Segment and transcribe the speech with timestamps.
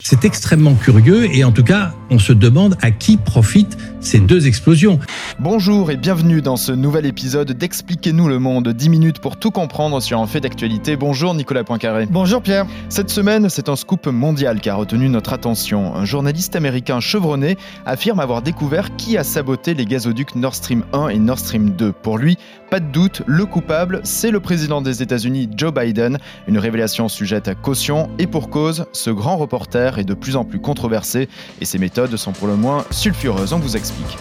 [0.00, 4.46] C'est extrêmement curieux et en tout cas, on se demande à qui profitent ces deux
[4.46, 5.00] explosions.
[5.40, 8.68] Bonjour et bienvenue dans ce nouvel épisode d'Expliquez-nous le monde.
[8.68, 10.96] 10 minutes pour tout comprendre sur un fait d'actualité.
[10.96, 12.06] Bonjour Nicolas Poincaré.
[12.10, 12.66] Bonjour Pierre.
[12.90, 15.96] Cette semaine, c'est un scoop mondial qui a retenu notre attention.
[15.96, 17.56] Un journaliste américain chevronné
[17.86, 21.92] affirme avoir découvert qui a saboté les gazoducs Nord Stream 1 et Nord Stream 2.
[21.92, 22.36] Pour lui,
[22.70, 26.18] pas de doute, le coupable, c'est le président des États-Unis, Joe Biden.
[26.46, 30.44] Une révélation sujette à caution et pour cause, ce grand reporter est de plus en
[30.44, 31.28] plus controversé
[31.60, 33.52] et ses méthodes sont pour le moins sulfureuses.
[33.52, 34.16] On vous explique.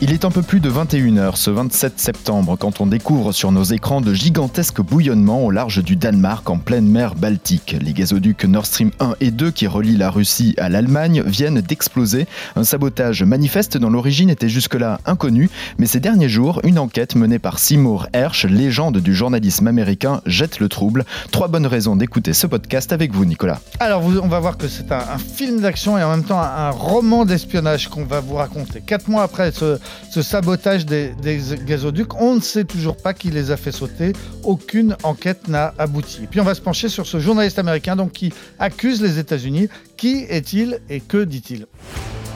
[0.00, 3.64] Il est un peu plus de 21h ce 27 septembre quand on découvre sur nos
[3.64, 7.74] écrans de gigantesques bouillonnements au large du Danemark en pleine mer Baltique.
[7.80, 12.28] Les gazoducs Nord Stream 1 et 2 qui relient la Russie à l'Allemagne viennent d'exploser.
[12.54, 17.40] Un sabotage manifeste dont l'origine était jusque-là inconnue, mais ces derniers jours, une enquête menée
[17.40, 21.06] par Seymour Hersh, légende du journalisme américain, jette le trouble.
[21.32, 23.58] Trois bonnes raisons d'écouter ce podcast avec vous, Nicolas.
[23.80, 26.70] Alors, on va voir que c'est un, film d'action et en même temps un, un
[26.70, 28.80] roman d'espionnage qu'on va vous raconter.
[28.80, 29.76] Quatre mois après ce
[30.10, 31.14] ce sabotage des,
[31.66, 32.14] gazoducs.
[32.20, 34.12] On ne sait toujours pas qui les a fait sauter.
[34.44, 36.24] Aucune enquête n'a abouti.
[36.24, 39.68] Et puis on va se pencher sur ce journaliste américain donc, qui accuse les États-Unis.
[39.96, 41.66] Qui est-il et que dit-il?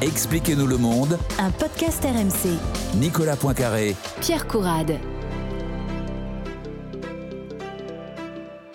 [0.00, 1.19] Expliquez-nous le monde.
[1.39, 2.58] Un podcast RMC.
[2.97, 3.95] Nicolas Poincaré.
[4.20, 4.98] Pierre Courade.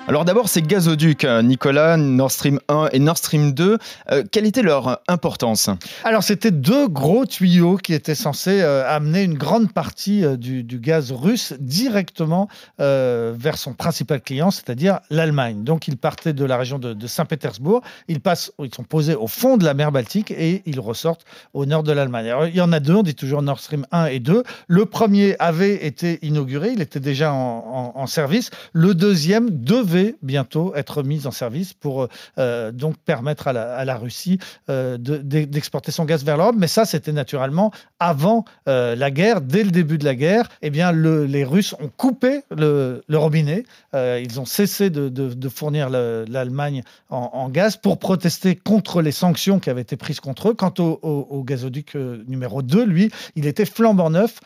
[0.09, 3.77] Alors d'abord, ces gazoducs, euh, Nicolas, Nord Stream 1 et Nord Stream 2,
[4.09, 5.69] euh, quelle était leur importance
[6.05, 11.11] Alors c'était deux gros tuyaux qui étaient censés euh, amener une grande partie du, gaz
[11.11, 15.63] russe directement vers son principal client, c'est-à-dire l'Allemagne.
[15.65, 18.19] Donc ils partaient de la région de, Saint-Pétersbourg, ils
[18.59, 21.91] ils sont posés au fond de la mer Baltique et ils ressortent au nord de
[21.91, 22.31] l'Allemagne.
[22.47, 24.43] il y en a deux, on dit toujours Nord Stream 1 et 2.
[24.67, 28.51] Le premier avait été inauguré, il était déjà en service.
[28.71, 33.53] Le deuxième devait bientôt être mise en service pour euh, euh, donc permettre à
[33.85, 36.55] la, Russie euh, d'exporter son gaz vers l'Europe.
[36.57, 39.41] Mais ça, c'était naturellement avant la guerre.
[39.41, 43.63] Dès le début de la guerre, eh bien, les Russes ont coupé le, robinet.
[43.93, 49.81] ils ont cessé de, fournir l'Allemagne en, gaz pour protester contre les sanctions qui avaient
[49.81, 50.53] été prises contre eux.
[50.53, 54.39] Quant au, gazoduc numéro 2, lui, il était flambant neuf.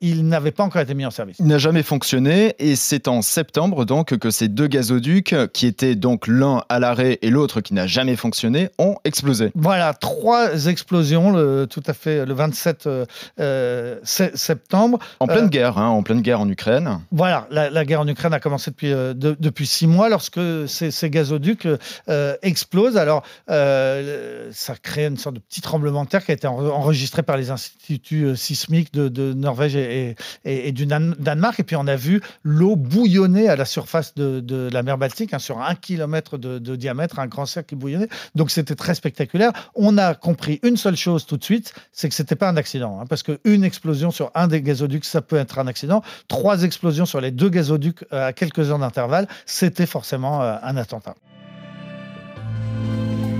[0.00, 1.36] il n'avait pas encore été mis en service.
[1.38, 5.66] Il n'a jamais fonctionné et c'est en septembre donc que ces deux gazoducs gazoducs, qui
[5.66, 9.52] étaient donc l'un à l'arrêt et l'autre qui n'a jamais fonctionné, ont explosé.
[9.54, 13.06] Voilà, trois explosions, le, tout à fait le 27 euh,
[13.38, 14.98] euh, septembre.
[15.20, 17.00] En pleine euh, guerre, hein, en pleine guerre en Ukraine.
[17.12, 21.68] Voilà, la, guerre en Ukraine a commencé depuis, depuis six mois lorsque ces, ces gazoducs
[22.42, 22.96] explosent.
[22.96, 27.36] Alors, ça crée une sorte de petit tremblement de terre qui a été enregistré par
[27.36, 31.60] les instituts sismiques de, Norvège et, et, du Danemark.
[31.60, 35.34] Et puis, on a vu l'eau bouillonner à la surface de, de la mer Baltique,
[35.34, 38.08] hein, sur un kilomètre de, diamètre, un grand cercle qui bouillonnait.
[38.34, 39.52] Donc c'était très spectaculaire.
[39.74, 43.00] On a compris une seule chose tout de suite, c'est que c'était pas un accident,
[43.00, 46.02] hein, parce qu'une explosion sur un des gazoducs, ça peut être un accident.
[46.28, 50.76] Trois explosions sur les deux gazoducs euh, à quelques heures d'intervalle, c'était forcément euh, un
[50.76, 51.14] attentat.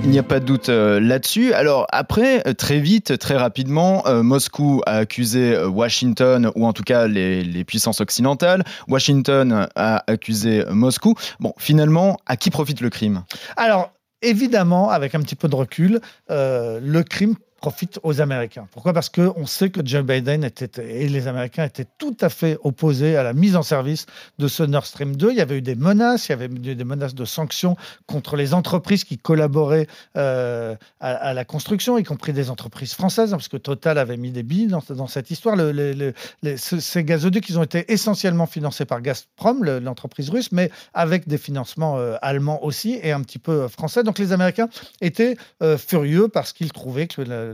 [0.05, 1.55] Il n'y a pas de doute euh, là-dessus.
[1.55, 6.83] Alors après, euh, très vite, très rapidement, euh, Moscou a accusé Washington, ou en tout
[6.83, 8.65] cas les, puissances occidentales.
[8.89, 11.15] Washington a accusé Moscou.
[11.39, 13.23] Bon, finalement, à qui profite le crime?
[13.57, 13.93] Alors,
[14.23, 18.67] évidemment, avec un petit peu de recul, le crime profite aux Américains.
[18.73, 18.93] Pourquoi?
[18.93, 23.17] Parce qu'on sait que Joe Biden était, et les Américains étaient tout à fait opposés
[23.17, 24.07] à la mise en service
[24.41, 25.31] de ce Nord Stream 2.
[25.31, 28.35] Il y avait eu des menaces, il y avait eu des menaces de sanctions contre
[28.35, 29.87] les entreprises qui collaboraient
[30.17, 34.33] euh, à, la construction, y compris des entreprises françaises, hein, parce que Total avait mis
[34.33, 35.57] des billes dans, cette histoire.
[36.57, 41.97] Ces gazoducs, ils ont été essentiellement financés par Gazprom, l'entreprise russe, mais avec des financements
[41.97, 44.03] euh, allemands aussi et un petit peu euh, français.
[44.03, 44.69] Donc les Américains
[45.01, 45.37] étaient
[45.79, 47.52] furieux parce qu'ils trouvaient que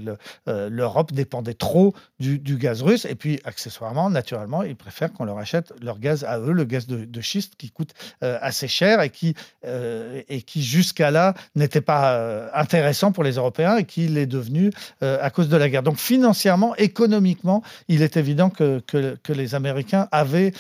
[0.49, 3.05] euh, l'Europe dépendait trop du, gaz russe.
[3.05, 6.87] Et puis, accessoirement, naturellement, ils préfèrent qu'on leur achète leur gaz à eux, le gaz
[6.87, 9.35] de, schiste qui coûte euh, assez cher et qui,
[9.67, 14.71] euh, et qui jusqu'à là, n'était pas intéressant pour les Européens et qui l'est devenu
[15.01, 15.83] à cause de la guerre.
[15.83, 20.53] Donc, financièrement, économiquement, il est évident que, que, les Américains avaient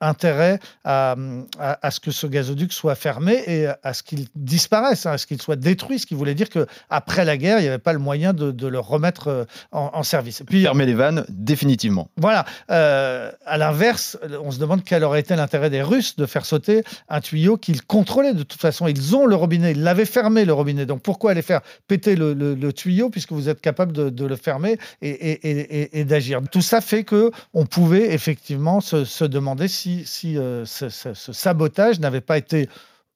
[0.00, 1.16] intérêt à,
[1.58, 5.26] à, ce que ce gazoduc soit fermé et à ce qu'il disparaisse, hein, à ce
[5.26, 7.98] qu'il soit détruit, ce qui voulait dire qu'après la guerre, il n'y avait pas le
[7.98, 10.42] moyen de de, de le remettre euh, en, en service.
[10.46, 12.08] Puis, Fermer les vannes définitivement.
[12.16, 12.44] voilà.
[12.70, 16.82] Euh, à l'inverse, on se demande quel aurait été l'intérêt des Russes de faire sauter
[17.08, 18.34] un tuyau qu'ils contrôlaient.
[18.34, 20.86] De toute façon, ils ont le robinet, ils l'avaient fermé le robinet.
[20.86, 24.24] Donc pourquoi aller faire péter le, le- le tuyau puisque vous êtes capable de, de
[24.26, 26.40] le fermer et, et- et- et- et d'agir?
[26.50, 31.14] Tout ça fait que on pouvait effectivement se, se demander si, si euh, ce, ce-
[31.14, 32.68] ce sabotage n'avait pas été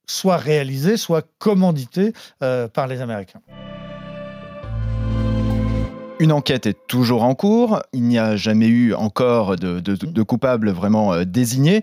[0.07, 3.41] soit réalisé, soit commandité euh, par les Américains.
[6.25, 7.83] Une enquête est toujours en cours.
[7.93, 11.83] Il n'y a jamais eu encore de, de, coupable vraiment euh, désigné.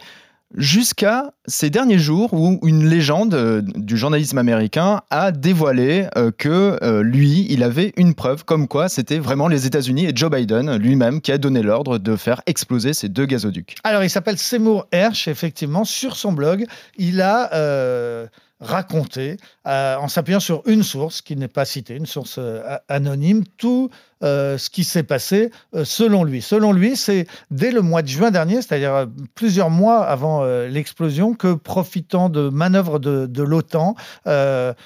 [0.57, 7.01] Jusqu'à ces derniers jours où une légende euh, du journalisme américain a dévoilé euh, que
[7.03, 11.21] lui, il avait une preuve comme quoi c'était vraiment les États-Unis et Joe Biden lui-même
[11.21, 13.75] qui a donné l'ordre de faire exploser ces deux gazoducs.
[13.83, 16.65] Alors, il s'appelle Seymour Hersh, effectivement, sur son blog,
[16.97, 18.27] il a
[18.59, 22.39] raconté, en s'appuyant sur une source qui n'est pas citée, une source
[22.89, 23.91] anonyme, tout
[24.23, 26.41] euh, ce qui s'est passé euh, selon lui.
[26.41, 31.33] Selon lui, c'est dès le mois de juin dernier, c'est-à-dire euh, plusieurs mois avant l'explosion,
[31.33, 33.95] que profitant de manœuvres de, l'OTAN,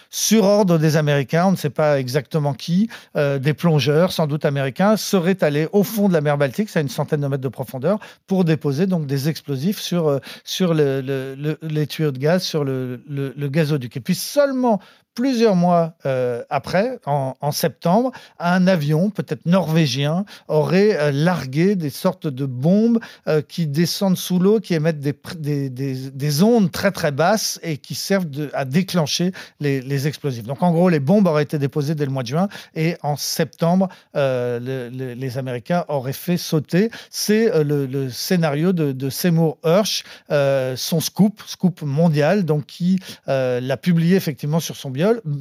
[0.10, 4.98] sur ordre des Américains, on ne sait pas exactement qui, des plongeurs, sans doute américains,
[4.98, 7.48] seraient allés au fond de la mer Baltique, c'est à une centaine de mètres de
[7.50, 12.44] profondeur, pour déposer donc des explosifs sur, sur le- le- le- les tuyaux de gaz,
[12.44, 13.98] sur le gazoduc.
[13.98, 14.80] Et puis seulement
[15.16, 22.28] plusieurs mois euh, après, en, septembre, un avion, peut-être norvégien, aurait euh, largué des sortes
[22.28, 27.78] de bombes euh, qui descendent sous l'eau, qui émettent des, ondes très très basses et
[27.78, 29.32] qui servent à déclencher
[29.62, 30.44] les, explosifs.
[30.44, 33.16] Donc en gros, les bombes auraient été déposées dès le mois de juin et en
[33.16, 36.92] septembre, le- le- les Américains auraient fait sauter.
[37.10, 44.18] C'est le, scénario de, Seymour Hersh, euh, son scoop, scoop mondial, donc qui l'a publié
[44.18, 44.92] effectivement sur son,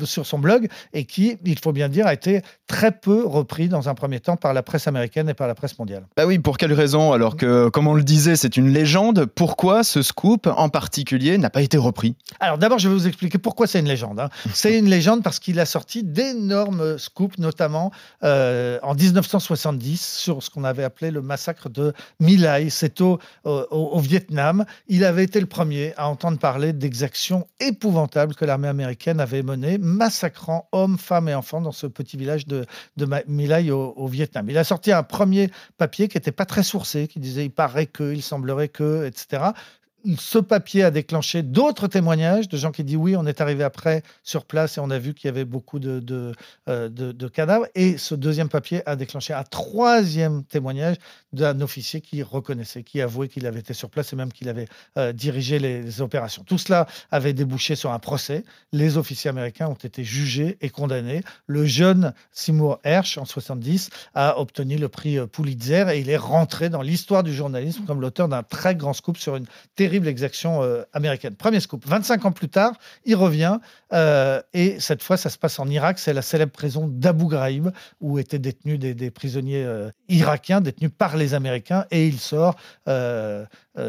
[0.05, 3.89] sur son blog et qui, il faut bien dire, a été très peu repris dans
[3.89, 6.07] un premier temps par la presse américaine et par la presse mondiale.
[6.17, 7.13] Bah oui, pour quelle raison?
[7.13, 9.27] Alors que, comme on le disait, c'est une légende.
[9.27, 12.15] Pourquoi ce scoop en particulier n'a pas été repris?
[12.41, 14.21] Alors d'abord, je vais vous expliquer pourquoi c'est une légende.
[14.21, 14.29] hein.
[14.55, 17.91] C'est une légende parce qu'il a sorti d'énormes scoops, notamment
[18.23, 22.71] euh, en 1970 sur ce qu'on avait appelé le massacre de My Lai.
[22.71, 24.65] C'est au, au- au Vietnam.
[24.89, 29.54] Il avait été le premier à entendre parler d'exactions épouvantables que l'armée américaine avait menées,
[29.79, 32.67] massacrant hommes, femmes et enfants dans ce petit village de,
[32.97, 34.49] de au, au Vietnam.
[34.51, 37.87] Il a sorti un premier papier qui n'était pas très sourcé, qui disait il paraît
[37.87, 39.53] que, il semblerait que, etc
[40.19, 44.03] ce papier a déclenché d'autres témoignages de gens qui disent oui, on est arrivé après
[44.23, 46.33] sur place et on a vu qu'il y avait beaucoup de,
[46.69, 47.67] euh, cadavres.
[47.75, 50.97] Et ce deuxième papier a déclenché un troisième témoignage
[51.33, 54.69] d'un officier qui reconnaissait, qui avouait qu'il avait été sur place et même qu'il avait
[54.99, 56.43] euh, dirigé les, opérations.
[56.45, 58.45] Tout cela avait débouché sur un procès.
[58.73, 61.23] Les officiers américains ont été jugés et condamnés.
[61.47, 66.69] Le jeune Seymour Hersh, en 70, a obtenu le prix Pulitzer et il est rentré
[66.69, 69.47] dans l'histoire du journalisme comme l'auteur d'un très grand scoop sur une
[69.77, 71.35] terrible exaction euh, américaine.
[71.37, 71.85] Premier scoop.
[71.87, 72.73] 25 ans plus tard,
[73.05, 73.59] il revient
[73.93, 75.99] euh, et cette fois, ça se passe en Irak.
[75.99, 77.71] C'est la célèbre prison d'Abu Ghraib
[78.01, 82.57] où étaient détenus des, des prisonniers euh, irakiens détenus par les Américains et il sort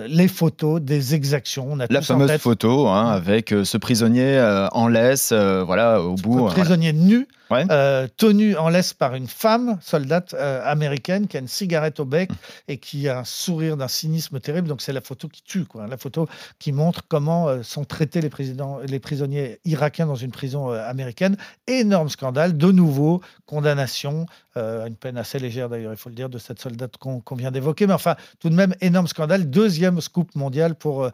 [0.07, 1.67] les photos des exactions.
[1.69, 4.39] On a La fameuse photo hein, avec ce prisonnier
[4.71, 6.33] en laisse, voilà, au bout.
[6.33, 6.53] un voilà.
[6.53, 7.65] prisonnier nu, Ouais.
[7.69, 12.05] euh, tenu en laisse par une femme soldate euh, américaine qui a une cigarette au
[12.05, 12.31] bec
[12.67, 14.67] et qui a un sourire d'un cynisme terrible.
[14.67, 15.87] Donc c'est la photo qui tue, quoi.
[15.87, 16.27] La photo
[16.59, 21.37] qui montre comment euh, sont traités les, présidents, les prisonniers irakiens dans une prison américaine.
[21.67, 24.25] Énorme scandale, de nouveau condamnation,
[24.57, 27.51] euh, une peine assez légère d'ailleurs, il faut le dire, de cette soldate qu'on vient
[27.51, 27.85] d'évoquer.
[27.85, 29.49] Mais enfin, tout de même énorme scandale.
[29.49, 31.09] Deuxième scoop mondial pour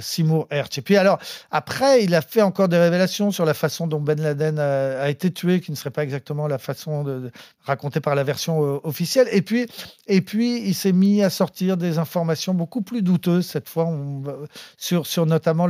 [0.00, 0.78] Seymour Hersh.
[0.78, 1.18] Et puis alors,
[1.50, 5.08] après, il a fait encore des révélations sur la façon dont Ben Laden a, a
[5.08, 7.30] été tué, qui ne serait pas exactement la façon de, de-
[7.62, 9.28] racontée par la version euh, officielle.
[9.32, 9.66] Et puis,
[10.06, 13.86] et puis, il s'est mis à sortir des informations beaucoup plus douteuses cette fois,
[14.78, 15.66] sur, sur notamment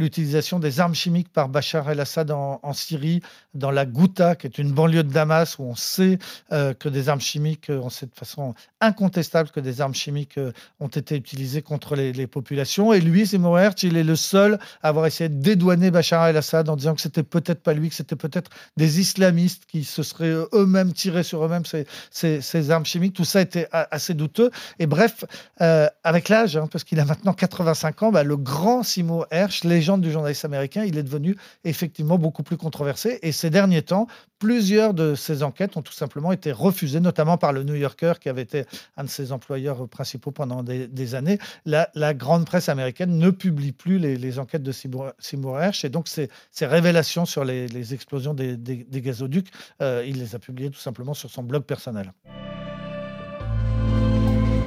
[0.00, 3.20] l'utilisation des armes chimiques par Bachar el-Assad en, Syrie,
[3.54, 6.18] dans la Ghouta, qui est une banlieue de Damas, où on sait
[6.50, 10.50] euh, que des armes chimiques, on sait de façon incontestable que des armes chimiques euh,
[10.80, 12.92] ont été utilisées contre les, populations.
[12.92, 16.74] Et lui, Hersh, il est le seul à avoir essayé de dédouaner Bachar el-Assad en
[16.74, 19.27] disant que c'était peut-être pas lui, que c'était peut-être des islamistes
[19.66, 21.64] qui se seraient eux-mêmes tirés sur eux-mêmes
[22.10, 23.14] ces, armes chimiques.
[23.14, 24.50] Tout ça était assez douteux.
[24.78, 25.24] Et bref,
[25.60, 29.64] euh, avec l'âge, hein, parce qu'il a maintenant 85 ans, bah, le grand Seymour Hersh,
[29.64, 33.18] légende du journaliste américain, il est devenu effectivement beaucoup plus controversé.
[33.22, 34.06] Et ces derniers temps,
[34.38, 38.28] plusieurs de ces enquêtes ont tout simplement été refusées, notamment par le New Yorker, qui
[38.28, 38.64] avait été
[38.96, 41.38] un de ses employeurs principaux pendant des, années.
[41.64, 46.28] La, grande presse américaine ne publie plus les, enquêtes de Seymour Hersh, et donc ces,
[46.60, 48.56] révélations sur les, explosions des,
[48.92, 49.50] gazoducs,
[49.82, 52.12] euh, il les a publiées tout simplement sur son blog personnel.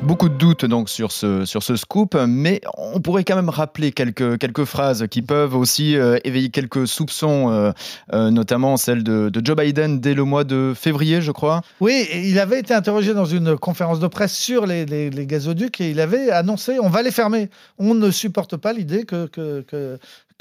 [0.04, 3.92] Beaucoup de doutes donc sur ce, sur ce scoop, mais on pourrait quand même rappeler
[3.92, 7.72] quelques, quelques phrases qui peuvent aussi euh, éveiller quelques soupçons, euh,
[8.14, 11.62] euh, notamment celle de, Joe Biden dès le mois de février, je crois.
[11.80, 14.86] Oui, il avait été interrogé dans une conférence de presse sur les,
[15.28, 17.52] gazoducs et il avait annoncé on va les fermer.
[17.78, 19.30] On ne supporte pas l'idée que,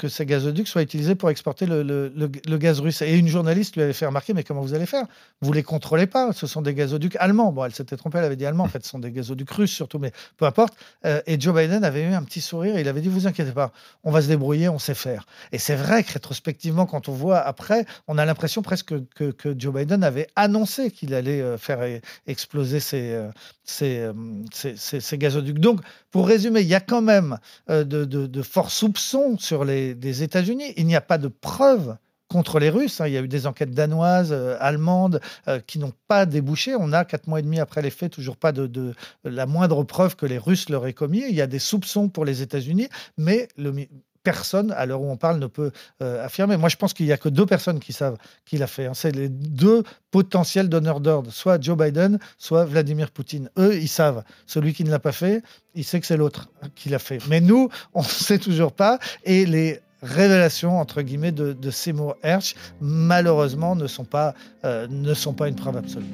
[0.01, 3.03] que ces gazoducs soient utilisés pour exporter le, gaz russe.
[3.03, 5.05] Et une journaliste lui avait fait remarquer, mais comment vous allez faire?
[5.41, 7.51] Vous les contrôlez pas, ce sont des gazoducs allemands.
[7.51, 9.71] Bon, elle s'était trompée, elle avait dit allemand, en fait, ce sont des gazoducs russes
[9.71, 10.73] surtout, mais peu importe.
[11.05, 13.71] Euh, et Joe Biden avait eu un petit sourire il avait dit, vous inquiétez pas,
[14.03, 15.27] on va se débrouiller, on sait faire.
[15.51, 19.73] Et c'est vrai que rétrospectivement, quand on voit après, on a l'impression presque que, Joe
[19.73, 24.13] Biden avait annoncé qu'il allait euh, faire e-, exploser ces, euh,
[24.51, 25.59] ces, gazoducs.
[25.59, 30.73] Donc, pour résumer, il y a quand même de forts soupçons sur les des, États-Unis.
[30.77, 33.01] Il n'y a pas de preuves contre les Russes.
[33.01, 33.07] Hein.
[33.07, 36.75] Il y a eu des enquêtes danoises, euh, allemandes, euh, qui n'ont pas débouché.
[36.75, 38.93] On a, quatre mois et demi après les faits, toujours pas de,
[39.23, 41.23] la moindre preuve que les Russes l'auraient commis.
[41.27, 43.87] Il y a des soupçons pour les États-Unis, mais le,
[44.23, 46.57] personne, à l'heure où on parle, ne peut euh, affirmer.
[46.57, 48.85] Moi, je pense qu'il n'y a que deux personnes qui savent qui l'a fait.
[48.85, 48.93] Hein.
[48.93, 53.49] C'est les deux potentiels donneurs d'ordre, soit Joe Biden, soit Vladimir Poutine.
[53.57, 54.23] Eux, ils savent.
[54.45, 55.43] Celui qui ne l'a pas fait,
[55.75, 57.19] il sait que c'est l'autre qui l'a fait.
[57.29, 58.99] Mais nous, on ne sait toujours pas.
[59.23, 64.33] Et les révélations entre guillemets de, de Seymour Hersh malheureusement ne sont pas
[64.65, 66.05] euh, ne sont pas une preuve absolue.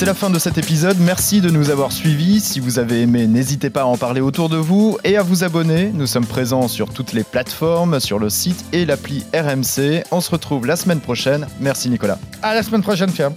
[0.00, 0.96] C'est la fin de cet épisode.
[0.98, 2.40] Merci de nous avoir suivis.
[2.40, 5.44] Si vous avez aimé, n'hésitez pas à en parler autour de vous et à vous
[5.44, 5.90] abonner.
[5.92, 10.04] Nous sommes présents sur toutes les plateformes, sur le site et l'appli RMC.
[10.10, 11.46] On se retrouve la semaine prochaine.
[11.60, 12.18] Merci Nicolas.
[12.40, 13.32] À la semaine prochaine, Pierre.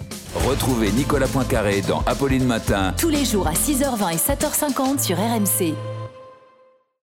[0.48, 2.94] Retrouvez Nicolas Poincaré dans Apolline Matin.
[2.98, 5.76] Tous les jours à 6h20 et 7h50 sur RMC.